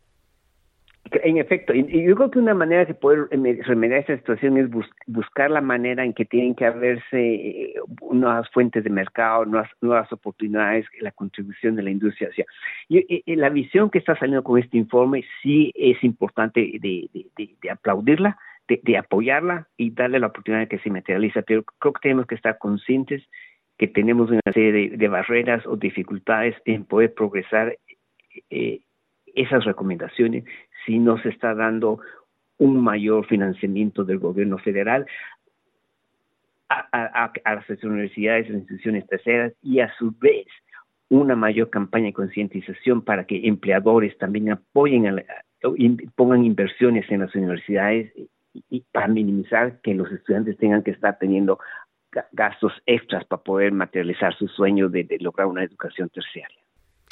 [1.05, 4.69] En efecto, y yo creo que una manera de poder remediar esta situación es
[5.07, 7.75] buscar la manera en que tienen que haberse eh,
[8.13, 12.29] nuevas fuentes de mercado, nuevas, nuevas oportunidades, la contribución de la industria.
[12.29, 12.45] O sea,
[12.89, 18.39] y, la visión que está saliendo con este informe sí es importante de, de, aplaudirla,
[18.69, 22.37] de, apoyarla y darle la oportunidad de que se materialice, pero creo que tenemos que
[22.37, 23.23] estar conscientes
[23.79, 27.77] que tenemos una serie de, barreras o dificultades en poder progresar
[28.51, 28.81] eh,
[29.35, 30.45] esas recomendaciones
[30.85, 32.01] si no se está dando
[32.59, 35.07] un mayor financiamiento del gobierno federal
[36.69, 40.47] a, las universidades y instituciones terceras y a su vez
[41.09, 45.25] una mayor campaña de concientización para que empleadores también apoyen,
[46.15, 48.13] pongan inversiones en las universidades
[48.69, 51.59] y, para minimizar que los estudiantes tengan que estar teniendo
[52.31, 56.61] gastos extras para poder materializar su sueño de lograr una educación terciaria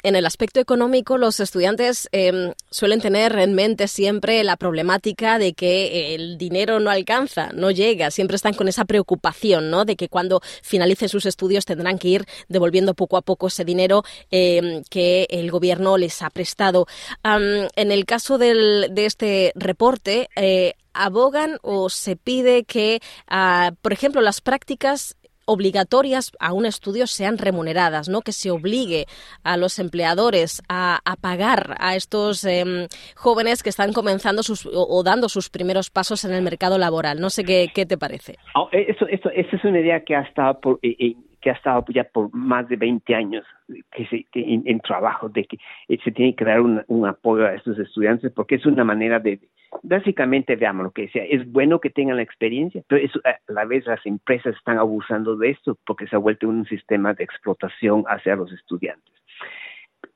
[0.03, 5.53] en el aspecto económico, los estudiantes em, suelen tener en mente siempre la problemática de
[5.53, 8.11] que el dinero no alcanza, no llega.
[8.11, 9.85] Siempre están con esa preocupación, ¿no?
[9.85, 14.03] De que cuando finalicen sus estudios tendrán que ir devolviendo poco a poco ese dinero
[14.31, 16.87] em, que el gobierno les ha prestado.
[17.23, 23.93] en el caso del, de este reporte, eh, abogan o se pide que, ah, por
[23.93, 25.15] ejemplo, las prácticas
[25.49, 28.21] obligatorias a un estudio sean remuneradas, ¿no?
[28.21, 29.05] Que se obligue
[29.43, 35.27] a los empleadores a, pagar a estos em, jóvenes que están comenzando sus, o, dando
[35.27, 37.19] sus primeros pasos en el mercado laboral.
[37.19, 38.37] No sé qué, qué te parece.
[38.55, 42.33] Oh, es una idea que ha estado por, eh, eh, que ha estado ya por
[42.33, 43.45] más de 20 años
[43.91, 45.57] que se, en, trabajo, de que
[46.03, 49.39] se tiene que dar un, un, apoyo a estos estudiantes, porque es una manera de,
[49.83, 53.85] básicamente, veamos lo que decía, es bueno que tengan la experiencia, pero a la vez
[53.85, 58.35] las empresas están abusando de esto porque se ha vuelto un sistema de explotación hacia
[58.35, 59.18] los estudiantes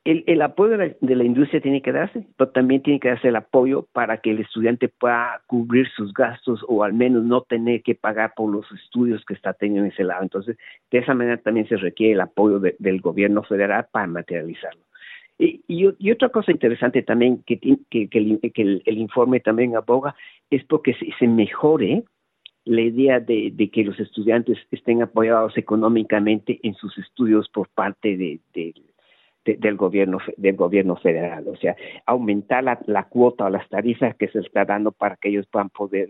[0.06, 3.88] el, apoyo de la, industria tiene que darse, pero también tiene que darse el apoyo
[3.94, 8.34] para que el estudiante pueda cubrir sus gastos o al menos no tener que pagar
[8.36, 10.24] por los estudios que está teniendo en ese lado.
[10.24, 10.58] Entonces,
[10.92, 14.82] de esa manera también se requiere el apoyo del gobierno federal para materializarlo.
[15.38, 20.16] Y, otra cosa interesante también que, que, el, informe también aboga
[20.50, 22.04] es porque se, mejore
[22.66, 28.40] la idea de, que los estudiantes estén apoyados económicamente en sus estudios por parte de,
[28.54, 28.74] de
[29.46, 31.76] del gobierno del gobierno federal, o sea,
[32.06, 36.10] aumentar la, cuota o las tarifas que se está dando para que ellos puedan poder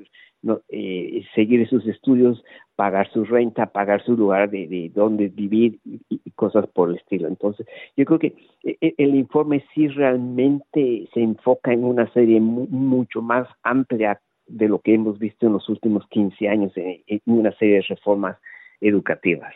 [0.70, 2.44] eh, seguir sus estudios,
[2.76, 7.28] pagar su renta, pagar su lugar de, de donde vivir y, cosas por el estilo.
[7.28, 7.66] Entonces,
[7.96, 13.22] yo creo que e, e, el, informe sí realmente se enfoca en una serie mucho
[13.22, 17.76] más amplia de lo que hemos visto en los últimos 15 años en una serie
[17.76, 18.38] de reformas
[18.82, 19.54] educativas.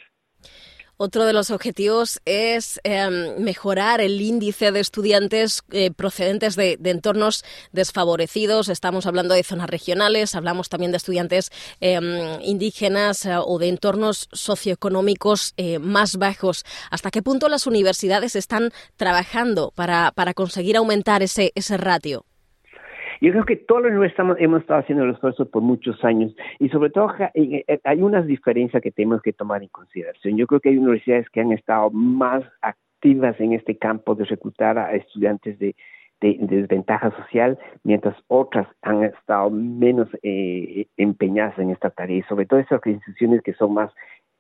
[1.00, 7.46] Otro de los objetivos es em, mejorar el índice de estudiantes eh, procedentes de, entornos
[7.72, 8.68] desfavorecidos.
[8.68, 14.28] Estamos hablando de zonas regionales, hablamos también de estudiantes em, indígenas eh, o de entornos
[14.32, 16.66] socioeconómicos eh, más bajos.
[16.90, 22.27] ¿Hasta qué punto las universidades están trabajando para, para conseguir aumentar ese, ese ratio?
[23.22, 26.70] Yo creo que todos los estamos, hemos estado haciendo el esfuerzo por muchos años y
[26.70, 30.38] sobre todo eh, eh, hay unas diferencias que tenemos que tomar en consideración.
[30.38, 34.78] Yo creo que hay universidades que han estado más activas en este campo de reclutar
[34.78, 35.76] a estudiantes de,
[36.20, 42.60] desventaja social, mientras otras han estado menos eh, empeñadas en esta tarea, y sobre todo
[42.60, 43.92] esas instituciones que son más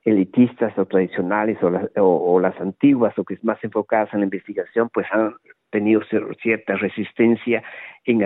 [0.08, 4.26] elitistas o tradicionales o las, o las antiguas o que es más enfocadas en la
[4.26, 5.36] investigación, pues han
[5.70, 6.02] tenido
[6.41, 7.62] cierta resistencia
[8.06, 8.24] en,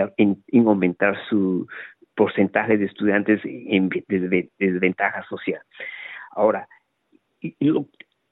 [0.64, 1.66] aumentar su
[2.14, 3.90] porcentaje de estudiantes en
[4.58, 5.60] desventaja social.
[6.30, 6.68] Ahora,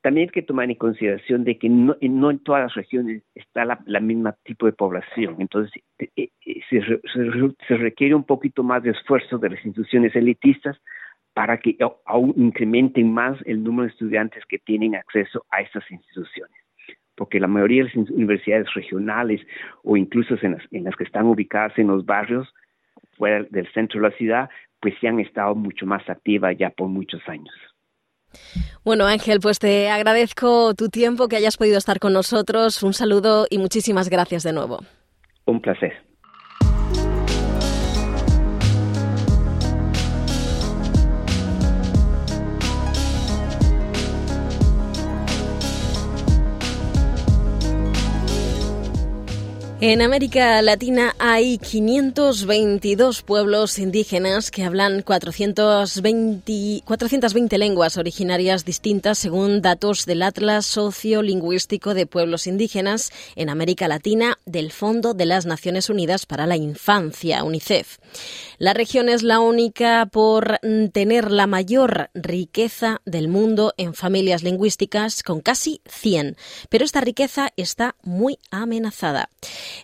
[0.03, 4.01] también hay que tomar en consideración de que no, en todas las regiones está la,
[4.01, 5.37] misma tipo de población.
[5.41, 10.81] Entonces, eh, eh, se, requiere un poquito más de esfuerzo de las instituciones elitistas
[11.35, 16.61] para que aún incrementen más el número de estudiantes que tienen acceso a estas instituciones
[17.21, 19.43] porque la mayoría de las universidades regionales
[19.85, 22.49] o incluso en las, que están ubicadas en los barrios
[23.19, 24.49] fuera del centro de la ciudad,
[24.81, 27.55] pues sí han estado mucho más activas ya por muchos años.
[28.87, 32.83] Bueno, Ángel, pues te agradezco tu tiempo, que hayas podido estar con nosotros.
[32.83, 34.79] Un saludo y muchísimas gracias de nuevo.
[35.45, 36.10] Un placer.
[49.83, 59.63] En América Latina hay 522 pueblos indígenas que hablan 420, 420 lenguas originarias distintas según
[59.63, 65.89] datos del Atlas Sociolingüístico de Pueblos Indígenas en América Latina del Fondo de las Naciones
[65.89, 68.01] Unidas para la Infancia, UNICEF.
[68.59, 70.59] La región es la única por
[70.93, 76.37] tener la mayor riqueza del mundo en familias lingüísticas, con casi 100.
[76.69, 79.31] Pero esta riqueza está muy amenazada.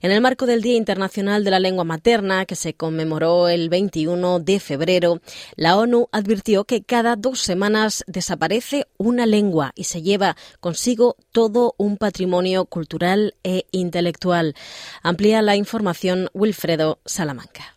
[0.02, 4.40] En el marco del Día Internacional de la Lengua Materna, que se conmemoró el 21
[4.40, 5.20] de febrero,
[5.56, 11.74] la ONU advirtió que cada dos semanas desaparece una lengua y se lleva consigo todo
[11.78, 14.54] un patrimonio cultural e intelectual.
[15.02, 17.76] Amplía la información Wilfredo Salamanca.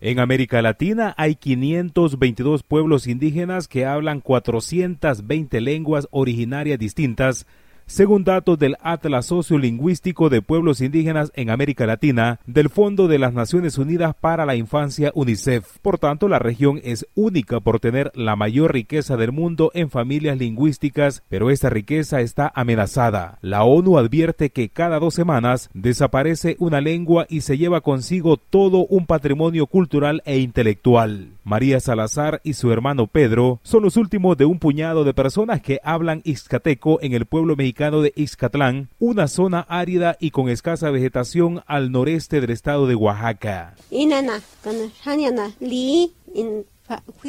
[0.00, 7.46] En América Latina hay 522 pueblos indígenas que hablan 420 lenguas originarias distintas
[7.86, 13.32] según datos del Atlas Sociolingüístico de Pueblos Indígenas en América Latina del Fondo de las
[13.32, 15.78] Naciones Unidas para la Infancia UNICEF.
[15.82, 20.38] Por tanto, la región es única por tener la mayor riqueza del mundo en familias
[20.38, 23.38] lingüísticas, pero esta riqueza está amenazada.
[23.40, 28.86] La ONU advierte que cada dos semanas desaparece una lengua y se lleva consigo todo
[28.86, 31.28] un patrimonio cultural e intelectual.
[31.44, 35.80] María Salazar y su hermano Pedro son los últimos de un puñado de personas que
[35.82, 41.62] hablan ixcateco en el pueblo mexicano de Ixcatlán, una zona árida y con escasa vegetación
[41.66, 43.74] al noreste del estado de Oaxaca.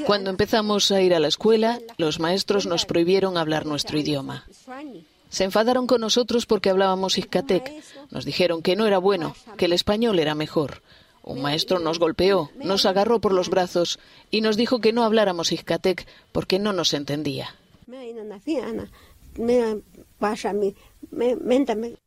[0.06, 4.46] Cuando empezamos a ir a la escuela, los maestros nos prohibieron hablar nuestro idioma.
[5.30, 7.72] Se enfadaron con nosotros porque hablábamos Ixcatec.
[8.12, 10.84] Nos dijeron que no era bueno, que el español era mejor.
[11.24, 13.98] Un maestro nos golpeó, nos agarró por los brazos
[14.30, 17.48] y nos dijo que no habláramos Ixcatec porque no nos entendía.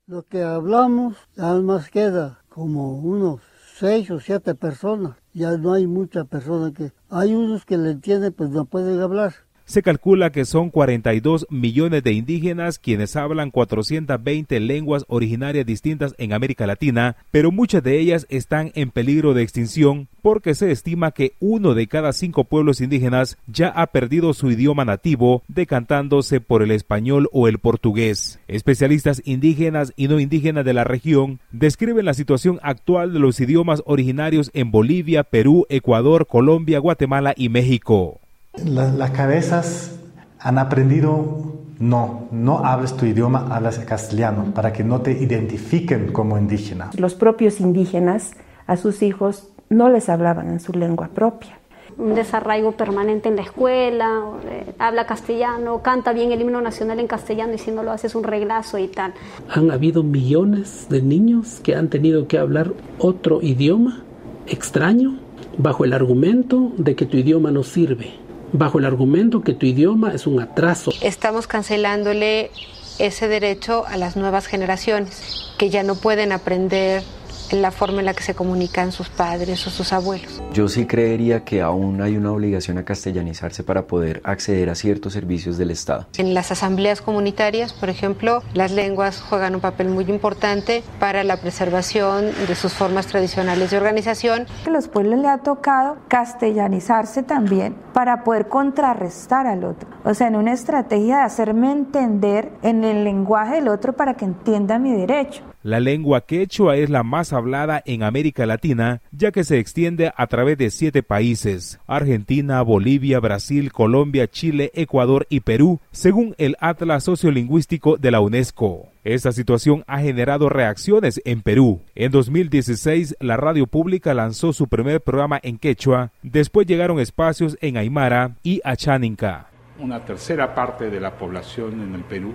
[0.07, 3.41] Lo que hablamos, nada más queda como unos
[3.79, 5.17] seis o siete personas.
[5.33, 6.93] Ya no hay muchas personas que...
[7.09, 9.46] Hay unos que le entienden, pues no pueden hablar.
[9.69, 16.33] Se calcula que son 42 millones de indígenas quienes hablan 420 lenguas originarias distintas en
[16.33, 21.33] América Latina, pero muchas de ellas están en peligro de extinción porque se estima que
[21.41, 26.71] uno de cada cinco pueblos indígenas ya ha perdido su idioma nativo, decantándose por el
[26.71, 28.39] español o el portugués.
[28.47, 33.83] Especialistas indígenas y no indígenas de la región describen la situación actual de los idiomas
[33.85, 38.21] originarios en Bolivia, Perú, Ecuador, Colombia, Guatemala y México
[38.65, 39.97] las cabezas
[40.39, 46.39] han aprendido, no, no hables tu idioma, hablas castellano, para que no te identifiquen como
[46.39, 46.91] indígena.
[46.97, 48.33] Los propios indígenas
[48.67, 51.59] a sus hijos no les hablaban en su lengua propia.
[51.99, 57.07] Un desarraigo permanente en la escuela, eh, habla castellano, canta bien el himno nacional en
[57.07, 59.15] castellano y si no lo haces un reglazo y tal.
[59.49, 64.03] Han habido millones de niños que han tenido que hablar otro idioma
[64.47, 65.19] extraño
[65.57, 68.26] bajo el argumento de que tu idioma no sirve
[68.59, 70.93] bajo el argumento que tu idioma es un atraso.
[71.01, 72.51] Estamos cancelándole
[72.99, 78.07] ese derecho a las nuevas generaciones que ya no pueden aprender en la forma en
[78.07, 80.43] la que se comunican sus padres o sus abuelos.
[80.53, 85.13] Yo sí creería que aún hay una obligación a castellanizarse para poder acceder a ciertos
[85.13, 86.07] servicios del Estado.
[86.17, 91.39] En las asambleas comunitarias, por ejemplo, las lenguas juegan un papel muy importante para la
[91.39, 94.47] preservación de sus formas tradicionales de organización.
[94.67, 99.89] A los pueblos le ha tocado castellanizarse también para poder contrarrestar al otro.
[100.05, 104.25] O sea, en una estrategia de hacerme entender en el lenguaje del otro para que
[104.25, 105.43] entienda mi derecho.
[105.67, 110.29] La lengua quechua es la más hablada en América Latina, ya que se extiende a
[110.29, 117.03] través de siete países, Argentina, Bolivia, Brasil, Colombia, Chile, Ecuador y Perú, según el Atlas
[117.03, 118.91] Sociolingüístico de la UNESCO.
[119.03, 121.81] Esta situación ha generado reacciones en Perú.
[121.97, 127.77] En 2016, la radio pública lanzó su primer programa en quechua, después llegaron espacios en
[127.77, 129.49] Aymara y Achaninca.
[129.81, 132.35] Una tercera parte de la población en el Perú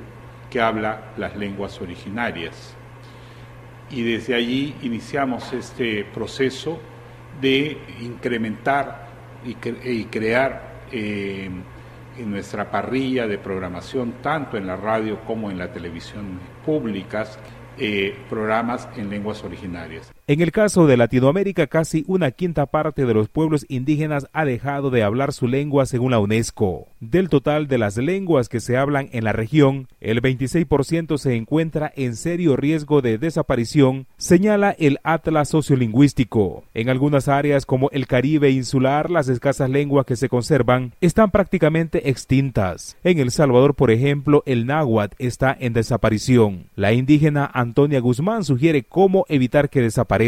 [0.50, 2.76] que habla las lenguas originarias
[3.92, 6.80] y desde allí iniciamos este proceso
[7.42, 9.10] de incrementar
[9.44, 11.50] y, crear eh,
[12.18, 17.40] en nuestra parrilla de programación, tanto en la radio como en la televisión públicas,
[17.78, 20.12] eh, programas en lenguas originarias.
[20.32, 24.90] En el caso de Latinoamérica, casi una quinta parte de los pueblos indígenas ha dejado
[24.90, 26.88] de hablar su lengua según la UNESCO.
[27.02, 31.92] Del total de las lenguas que se hablan en la región, el 26% se encuentra
[31.98, 36.64] en serio riesgo de desaparición, señala el Atlas Sociolingüístico.
[36.74, 42.10] En algunas áreas como el Caribe insular, las escasas lenguas que se conservan están prácticamente
[42.10, 42.96] extintas.
[43.04, 46.68] En El Salvador, por ejemplo, el náhuatl está en desaparición.
[46.78, 50.21] La indígena Antonia Guzmán sugiere cómo evitar que desaparezca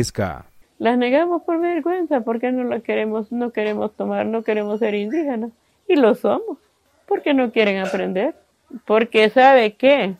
[0.84, 5.52] las negamos por vergüenza, porque no las queremos, no queremos tomar, no queremos ser indígenas.
[5.88, 6.58] Y lo somos,
[7.08, 8.36] porque no quieren aprender.
[8.86, 10.16] Porque sabe qué?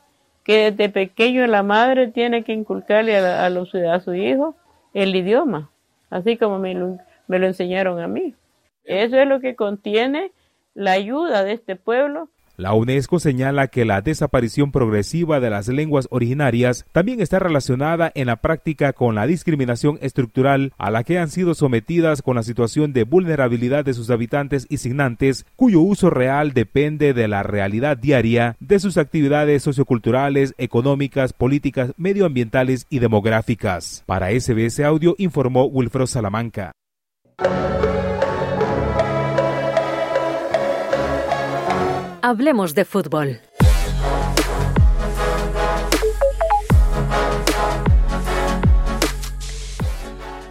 [0.46, 4.56] Que desde pequeño la madre tiene que inculcarle a, los, a su hijo
[4.94, 5.70] el idioma.
[6.10, 6.76] Así como me,
[7.28, 8.34] me lo enseñaron a mí.
[8.86, 10.32] Eso es lo que contiene
[10.76, 16.08] la ayuda de este pueblo la UNESCO señala que la desaparición progresiva de las lenguas
[16.12, 21.30] originarias también está relacionada en la práctica con la discriminación estructural a la que han
[21.30, 26.54] sido sometidas con la situación de vulnerabilidad de sus habitantes y signantes, cuyo uso real
[26.54, 34.04] depende de la realidad diaria de sus actividades socioculturales, económicas, políticas, medioambientales y demográficas.
[34.06, 36.72] Para SBS Audio informó Wilfredo Salamanca.
[42.26, 43.42] Hablemos de fútbol.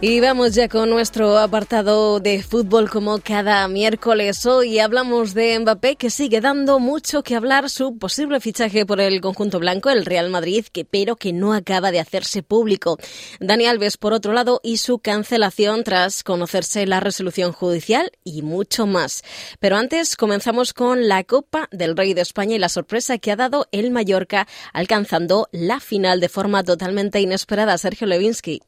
[0.05, 4.45] Y vamos ya con nuestro apartado de fútbol como cada miércoles.
[4.45, 9.21] Hoy hablamos de Mbappé que sigue dando mucho que hablar su posible fichaje por el
[9.21, 12.97] conjunto blanco, el Real Madrid, que pero que no acaba de hacerse público.
[13.39, 18.85] Dani Alves, por otro lado, y su cancelación tras conocerse la resolución judicial y mucho
[18.85, 19.23] más.
[19.61, 23.37] Pero antes comenzamos con la Copa del Rey de España y la sorpresa que ha
[23.37, 27.77] dado el Mallorca alcanzando la final de forma totalmente inesperada.
[27.77, 28.59] Sergio Levinsky.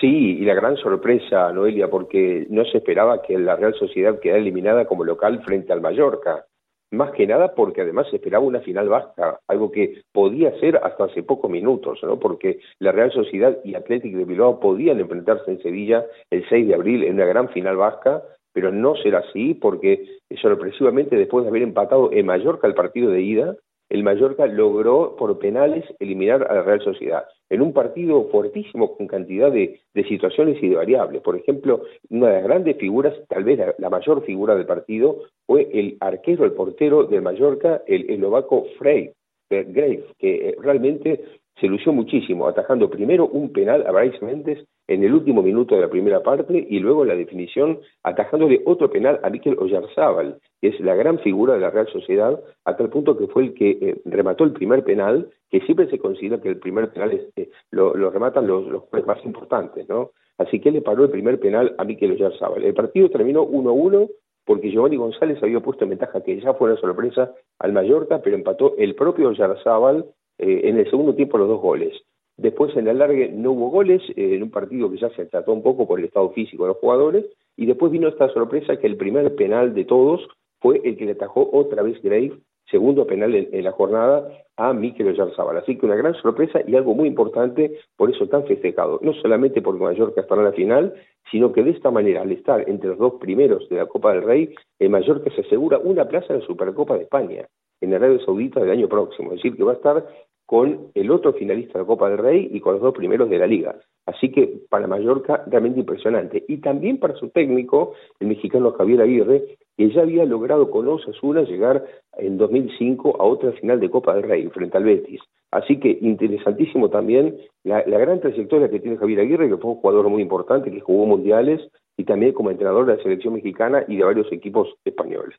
[0.00, 4.38] Sí, y la gran sorpresa, Noelia, porque no se esperaba que la Real Sociedad quedara
[4.38, 6.44] eliminada como local frente al Mallorca.
[6.92, 11.04] Más que nada porque además se esperaba una final vasca, algo que podía ser hasta
[11.04, 12.18] hace pocos minutos, ¿no?
[12.18, 16.74] Porque la Real Sociedad y Atlético de Bilbao podían enfrentarse en Sevilla el 6 de
[16.74, 18.22] abril en una gran final vasca,
[18.54, 20.06] pero no será así porque
[20.40, 23.56] sorpresivamente después de haber empatado en Mallorca el partido de ida,
[23.88, 29.06] el Mallorca logró por penales eliminar a la Real Sociedad en un partido fuertísimo con
[29.06, 31.22] cantidad de, situaciones y de variables.
[31.22, 35.68] Por ejemplo, una de las grandes figuras, tal vez la, mayor figura del partido, fue
[35.72, 39.12] el arquero, el portero de Mallorca, el eslovaco Frey,
[39.50, 41.24] Grave, que eh, realmente
[41.60, 45.82] se lució muchísimo, atajando primero un penal a Bryce Méndez en el último minuto de
[45.82, 50.80] la primera parte y luego la definición atajándole otro penal a Mikel Oyarzábal, que es
[50.80, 54.00] la gran figura de la Real Sociedad, a tal punto que fue el que eh,
[54.04, 58.46] remató el primer penal, que siempre se considera que el primer penal eh, lo, rematan
[58.46, 60.12] los, los más importantes, ¿no?
[60.38, 62.64] Así que le paró el primer penal a Mikel Oyarzábal.
[62.64, 64.08] El partido terminó 1-1
[64.48, 68.34] porque Giovanni González había puesto en ventaja que ya fue una sorpresa al Mallorca, pero
[68.34, 70.06] empató el propio Oyarzábal
[70.38, 71.94] eh, en el segundo tiempo los dos goles.
[72.36, 75.52] Después en el alargue no hubo goles, eh, en un partido que ya se trató
[75.52, 77.26] un poco por el estado físico de los jugadores,
[77.56, 80.28] y después vino esta sorpresa que el primer penal de todos
[80.60, 82.38] fue el que le atajó otra vez Grave,
[82.70, 85.56] segundo penal en, la jornada, a Mikel Oyarzabal.
[85.56, 89.62] Así que una gran sorpresa y algo muy importante, por eso tan festejado, no solamente
[89.62, 90.94] por Mallorca estará en la final,
[91.30, 94.22] sino que de esta manera, al estar entre los dos primeros de la Copa del
[94.22, 97.46] Rey, el Mallorca se asegura una plaza en la Supercopa de España,
[97.80, 100.06] en Arabia Saudita del año próximo, es decir, que va a estar
[100.48, 103.36] con el otro finalista de la Copa del Rey y con los dos primeros de
[103.36, 103.76] la liga.
[104.06, 106.42] Así que para Mallorca realmente impresionante.
[106.48, 111.42] Y también para su técnico, el mexicano Javier Aguirre, que ya había logrado con Osasuna
[111.42, 111.84] llegar
[112.16, 115.20] en 2005 a otra final de Copa del Rey frente al Betis.
[115.50, 119.76] Así que interesantísimo también la, la gran trayectoria que tiene Javier Aguirre, que fue un
[119.76, 121.60] jugador muy importante, que jugó mundiales
[121.98, 125.36] y también como entrenador de la selección mexicana y de varios equipos españoles.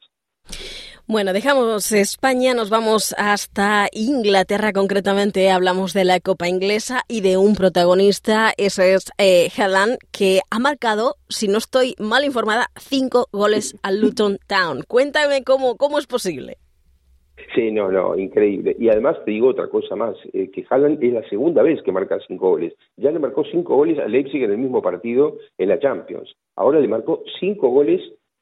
[1.11, 7.35] Bueno, dejamos España, nos vamos hasta Inglaterra, concretamente hablamos de la Copa Inglesa y de
[7.35, 9.49] un protagonista, ese es eh,
[10.11, 14.83] que ha marcado, si no estoy mal informada, cinco goles al Luton Town.
[14.87, 16.57] Cuéntame cómo, cómo es posible.
[17.55, 18.75] Sí, no, no, increíble.
[18.77, 21.91] Y además te digo otra cosa más, eh, que Haaland es la segunda vez que
[21.91, 22.75] marca cinco goles.
[22.97, 26.35] Ya le marcó cinco goles a Leipzig en el mismo partido en la Champions.
[26.55, 27.99] Ahora le marcó cinco goles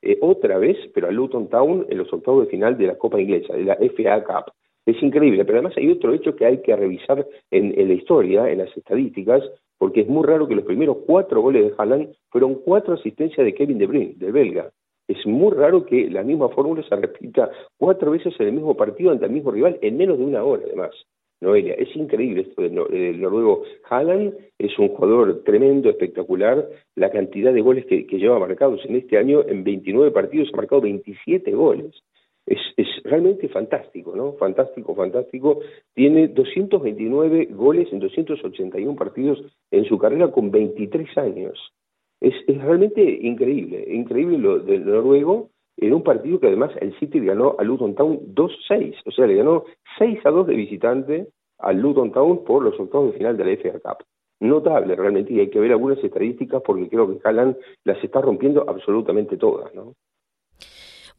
[0.07, 3.19] eh, otra vez, pero a Luton Town en los octavos de final de la Copa
[3.19, 4.53] Inglesa, de la FA Cup.
[4.85, 8.59] Es increíble, pero además hay otro hecho que hay que revisar en, la historia, en
[8.59, 9.43] las estadísticas,
[9.77, 13.53] porque es muy raro que los primeros cuatro goles de Haaland fueron cuatro asistencias de
[13.53, 14.71] Kevin De Bruyne, del belga.
[15.09, 19.11] Es muy raro que la misma fórmula se repita cuatro veces en el mismo partido
[19.11, 20.91] ante el mismo rival en menos de una hora, además.
[21.41, 21.73] Noelia.
[21.75, 23.63] Es increíble esto del, noruego.
[23.89, 26.67] Haaland es un jugador tremendo, espectacular.
[26.95, 30.81] La cantidad de goles que, lleva marcados en este año, en 29 partidos ha marcado
[30.81, 31.93] 27 goles.
[32.45, 32.59] Es,
[33.03, 34.33] realmente fantástico, ¿no?
[34.33, 35.59] Fantástico, fantástico.
[35.93, 41.59] Tiene 229 goles en 281 partidos en su carrera con 23 años.
[42.19, 47.55] Es realmente increíble, increíble lo del noruego en un partido que además el City ganó
[47.57, 49.65] a Luton Town 2-6, o sea, le ganó
[49.97, 51.27] 6 a 2 de visitante
[51.59, 54.05] al Luton Town por los octavos de final de la FA Cup.
[54.39, 58.65] Notable realmente, y hay que ver algunas estadísticas porque creo que Haaland las está rompiendo
[58.67, 59.93] absolutamente todas, ¿no?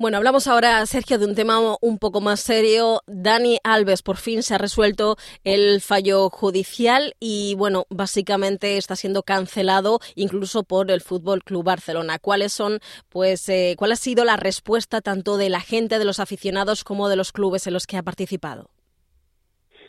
[0.01, 3.01] Bueno, hablamos ahora, Sergio, de un tema un poco más serio.
[3.09, 9.25] Dani Alves, por fin se ha resuelto el fallo judicial y, bueno, básicamente está siendo
[9.25, 12.21] cancelado incluso por el Fútbol Club Barcelona.
[12.23, 12.79] ¿Cuáles son,
[13.09, 17.09] pues, eh, cuál ha sido la respuesta tanto de la gente, de los aficionados, como
[17.09, 18.71] de los clubes en los que ha participado?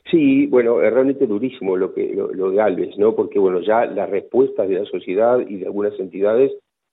[0.10, 3.16] Sí, bueno, es realmente durísimo lo que lo, de Alves, ¿no?
[3.16, 6.52] Porque bueno, ya la respuesta de la sociedad y de algunas entidades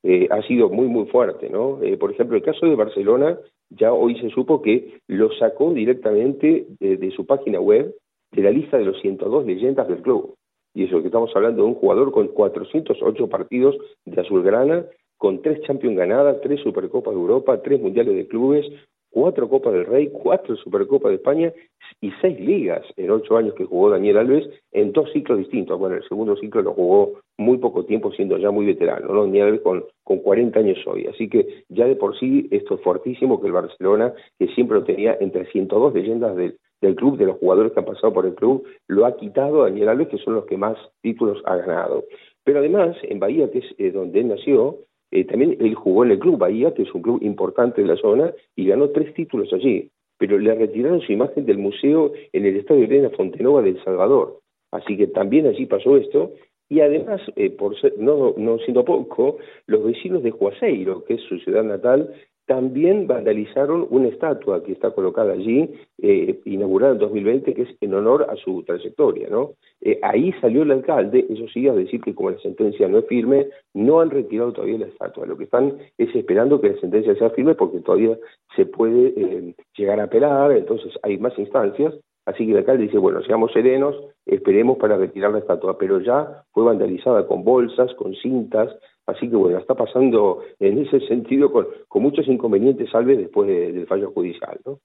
[0.08, 1.82] eh, ha sido muy muy fuerte, ¿no?
[1.82, 3.40] Eh, por ejemplo, el caso de Barcelona
[3.70, 7.92] ya hoy se supo que lo sacó directamente de, su página web
[8.30, 10.36] de la lista de los 102 leyendas del club.
[10.74, 14.86] Y eso que estamos hablando de un jugador con 408 partidos de azulgrana,
[15.18, 18.64] con tres Champions ganadas, tres Supercopas de Europa, tres Mundiales de Clubes,
[19.10, 21.52] cuatro Copas del Rey, cuatro Supercopas de España
[22.00, 25.76] y seis ligas en ocho años que jugó Daniel Alves en dos ciclos distintos.
[25.80, 29.22] Bueno, el segundo ciclo lo jugó muy poco tiempo siendo ya muy veterano, ¿no?
[29.22, 31.06] Daniel Alves con, con 40 años hoy.
[31.06, 34.84] Así que ya de por sí esto es fuertísimo que el Barcelona, que siempre lo
[34.84, 38.34] tenía entre 102 leyendas del, del club, de los jugadores que han pasado por el
[38.34, 42.04] club, lo ha quitado a Daniel Alves, que son los que más títulos ha ganado.
[42.44, 44.78] Pero además, en Bahía, que es eh, donde él nació,
[45.10, 47.96] eh, también él jugó en el Club Bahía, que es un club importante de la
[47.96, 49.90] zona, y ganó tres títulos allí.
[50.18, 54.40] Pero le retiraron su imagen del museo en el Estadio Elena Fontenova de El Salvador.
[54.72, 56.32] Así que también allí pasó esto.
[56.68, 61.38] Y además, eh, por ser, no, siendo poco, los vecinos de Juazeiro, que es su
[61.38, 62.12] ciudad natal,
[62.46, 65.68] también vandalizaron una estatua que está colocada allí,
[66.00, 69.28] eh, inaugurada en 2020, que es en honor a su trayectoria.
[69.28, 69.54] ¿no?
[69.80, 73.06] Eh, ahí salió el alcalde, eso sí, a decir que como la sentencia no es
[73.06, 75.26] firme, no han retirado todavía la estatua.
[75.26, 78.16] Lo que están es esperando que la sentencia sea firme porque todavía
[78.54, 81.94] se puede eh, llegar a apelar, entonces hay más instancias.
[82.26, 83.96] Así que el alcalde dice, bueno, seamos serenos,
[84.26, 89.36] esperemos para retirar la estatua, pero ya fue vandalizada con bolsas, con cintas, Así que
[89.36, 91.68] bueno, está pasando en ese sentido con,
[92.02, 94.58] muchos inconvenientes, salve después del fallo judicial.
[94.66, 94.80] ¿no?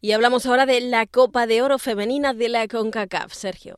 [0.00, 3.76] Y hablamos ahora de la Copa de Oro Femenina de la CONCACAF, Sergio.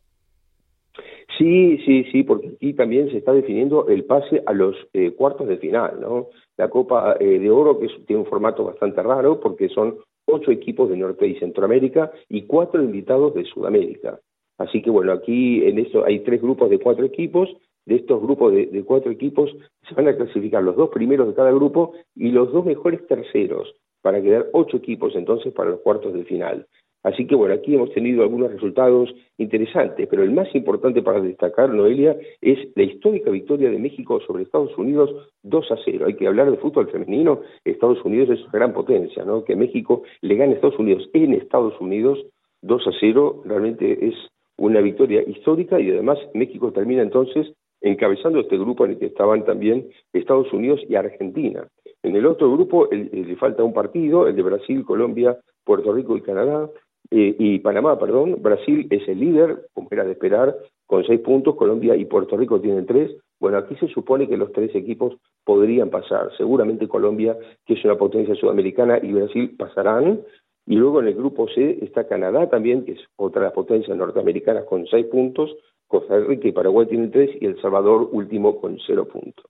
[1.39, 5.49] Sí, sí, sí, porque aquí también se está definiendo el pase a los eh, cuartos
[5.49, 6.27] de final, ¿no?
[6.59, 9.97] La Copa eh, de Oro, que tiene un formato bastante raro, porque son
[10.31, 14.21] ocho equipos de Norte y Centroamérica y cuatro invitados de Sudamérica.
[14.59, 17.49] Así que bueno, aquí en esto hay tres grupos de cuatro equipos
[17.87, 19.51] de estos grupos de, cuatro equipos
[19.89, 23.75] se van a clasificar los dos primeros de cada grupo y los dos mejores terceros
[24.03, 26.67] para quedar ocho equipos entonces para los cuartos de final.
[27.03, 31.71] Así que bueno, aquí hemos tenido algunos resultados interesantes, pero el más importante para destacar,
[31.71, 35.11] Noelia, es la histórica victoria de México sobre Estados Unidos
[35.43, 36.07] 2 a 0.
[36.07, 39.45] Hay que hablar de fútbol femenino, Estados Unidos es una gran potencia, ¿no?
[39.45, 42.19] Que México le gane a Estados Unidos en Estados Unidos
[42.63, 44.15] 2 a 0 realmente es
[44.59, 49.45] una victoria histórica y además México termina entonces encabezando este grupo en el que estaban
[49.47, 51.67] también Estados Unidos y Argentina.
[52.03, 56.21] En el otro grupo le falta un partido, el de Brasil, Colombia, Puerto Rico y
[56.21, 56.69] Canadá,
[57.11, 58.37] eh, y Panamá, perdón.
[58.41, 62.61] Brasil es el líder, como era de esperar, con seis puntos, Colombia y Puerto Rico
[62.61, 63.17] tienen tres.
[63.41, 66.31] Bueno, aquí se supone que los tres equipos podrían pasar.
[66.37, 67.37] Seguramente Colombia,
[67.67, 70.21] que es una potencia sudamericana, y Brasil pasarán.
[70.67, 74.87] Y luego en el grupo C está Canadá también, que es otra potencias norteamericanas con
[74.87, 75.57] seis puntos,
[75.89, 79.45] Costa Rica y Paraguay tienen tres y El Salvador último con cero puntos.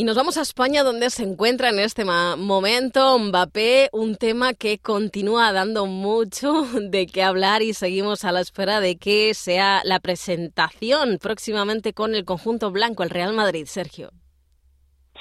[0.00, 4.78] Y nos vamos a España, donde se encuentra en este momento Mbappé, un tema que
[4.78, 9.98] continúa dando mucho de qué hablar y seguimos a la espera de que sea la
[9.98, 14.10] presentación próximamente con el conjunto blanco, el Real Madrid, Sergio.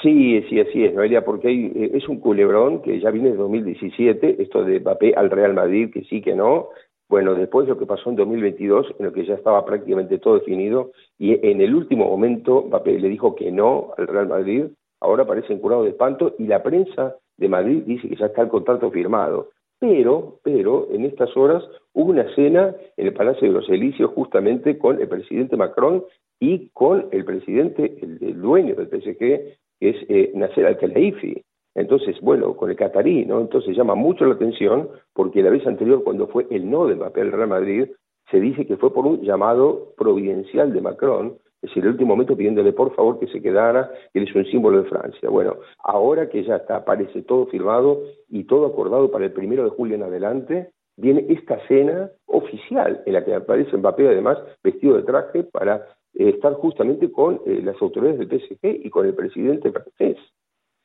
[0.03, 4.43] Sí, sí, así es, Noelia, porque eh, es un culebrón que ya viene de 2017,
[4.43, 6.69] esto de Mbappé al Real Madrid, que sí, que no,
[7.09, 10.91] bueno, después lo que pasó en 2022, en el que ya estaba prácticamente todo definido,
[11.19, 14.65] y en el último momento Mbappé le dijo que no al Real Madrid,
[14.99, 18.49] ahora parecen curados de espanto, y la prensa de Madrid dice que ya está el
[18.49, 19.49] contrato firmado.
[19.79, 21.63] Pero, pero, en estas horas
[21.93, 26.03] hubo una cena en el Palacio de los Elíseos justamente con el presidente Macron
[26.39, 31.43] y con el presidente, el, dueño del PSG, que es eh, Nasser Al-Khelaifi.
[31.75, 33.39] Entonces, bueno, con el catarí, ¿no?
[33.39, 37.31] Entonces llama mucho la atención porque la vez anterior, cuando fue el no del papel
[37.31, 37.85] Real Madrid,
[38.29, 42.37] se dice que fue por un llamado providencial de Macron, es decir, el último momento
[42.37, 45.29] pidiéndole por favor que se quedara, que él es un símbolo de Francia.
[45.29, 49.71] Bueno, ahora que ya está, parece todo firmado y todo acordado para el primero de
[49.71, 55.03] julio en adelante, viene esta cena oficial en la que aparece Mbappé además vestido de
[55.03, 59.71] traje para eh, estar justamente con eh, las autoridades del PSG y con el presidente
[59.71, 60.17] francés.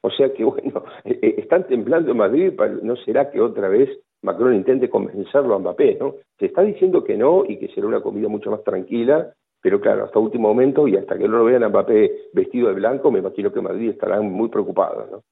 [0.03, 3.91] O sea que, bueno, eh, están temblando en Madrid, ¿no será que otra vez
[4.23, 6.15] Macron intente convencerlo a Mbappé, ¿no?
[6.39, 10.05] Se está diciendo que no y que será una comida mucho más tranquila, pero claro,
[10.05, 13.19] hasta último momento y hasta que no lo vean a Mbappé vestido de blanco, me
[13.19, 15.23] imagino que Madrid estarán muy preocupados, ¿no?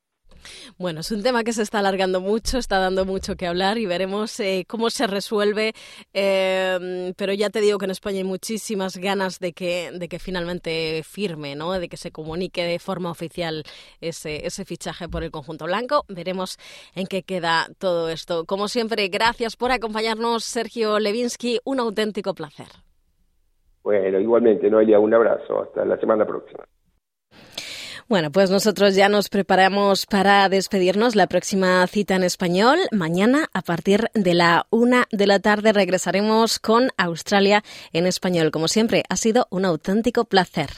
[0.79, 3.87] Bueno, es un tema que se está alargando mucho, está dando mucho que hablar y
[3.87, 5.73] veremos eh, cómo se resuelve.
[6.13, 10.19] Eh, pero ya te digo que en España hay muchísimas ganas de que, de que
[10.19, 11.73] finalmente firme, ¿no?
[11.73, 13.65] de que se comunique de forma oficial
[14.01, 16.05] ese, ese fichaje por el conjunto blanco.
[16.09, 16.59] Veremos
[16.95, 18.45] en qué queda todo esto.
[18.45, 21.61] Como siempre, gracias por acompañarnos, Sergio Levinsky.
[21.65, 22.69] Un auténtico placer.
[23.83, 25.63] Bueno, igualmente, Noelia, un abrazo.
[25.63, 26.65] Hasta la semana próxima.
[28.11, 31.15] Bueno, pues nosotros ya nos preparamos para despedirnos.
[31.15, 36.59] La próxima cita en español, mañana a partir de la una de la tarde regresaremos
[36.59, 38.51] con Australia en español.
[38.51, 40.71] Como siempre, ha sido un auténtico placer.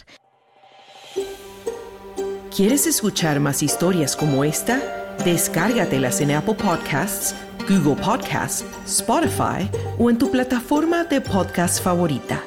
[2.55, 5.17] ¿Quieres escuchar más historias como esta?
[5.25, 7.35] Descárgatelas en Apple Podcasts,
[7.67, 12.43] Google Podcasts, Spotify o en tu plataforma de podcast favorita.